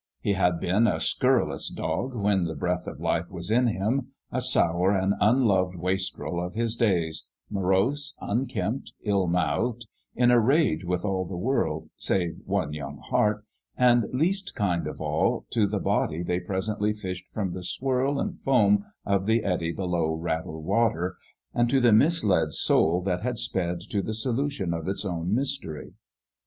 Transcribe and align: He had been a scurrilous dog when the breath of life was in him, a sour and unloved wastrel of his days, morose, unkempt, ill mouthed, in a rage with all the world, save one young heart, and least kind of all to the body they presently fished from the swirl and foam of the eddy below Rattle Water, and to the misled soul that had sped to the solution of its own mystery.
He 0.19 0.33
had 0.33 0.59
been 0.59 0.87
a 0.87 0.99
scurrilous 0.99 1.69
dog 1.69 2.15
when 2.15 2.45
the 2.45 2.55
breath 2.55 2.87
of 2.87 2.99
life 2.99 3.29
was 3.29 3.51
in 3.51 3.67
him, 3.67 4.13
a 4.31 4.41
sour 4.41 4.97
and 4.97 5.13
unloved 5.21 5.75
wastrel 5.75 6.43
of 6.43 6.55
his 6.55 6.75
days, 6.75 7.27
morose, 7.51 8.15
unkempt, 8.19 8.93
ill 9.03 9.27
mouthed, 9.27 9.85
in 10.15 10.31
a 10.31 10.39
rage 10.39 10.83
with 10.83 11.05
all 11.05 11.25
the 11.25 11.37
world, 11.37 11.91
save 11.99 12.39
one 12.45 12.73
young 12.73 12.97
heart, 13.11 13.45
and 13.77 14.05
least 14.11 14.55
kind 14.55 14.87
of 14.87 14.99
all 14.99 15.45
to 15.51 15.67
the 15.67 15.77
body 15.77 16.23
they 16.23 16.39
presently 16.39 16.93
fished 16.93 17.27
from 17.27 17.51
the 17.51 17.61
swirl 17.61 18.19
and 18.19 18.39
foam 18.39 18.83
of 19.05 19.27
the 19.27 19.43
eddy 19.43 19.71
below 19.71 20.15
Rattle 20.15 20.63
Water, 20.63 21.15
and 21.53 21.69
to 21.69 21.79
the 21.79 21.93
misled 21.93 22.53
soul 22.53 23.03
that 23.03 23.21
had 23.21 23.37
sped 23.37 23.81
to 23.91 24.01
the 24.01 24.15
solution 24.15 24.73
of 24.73 24.87
its 24.87 25.05
own 25.05 25.35
mystery. 25.35 25.93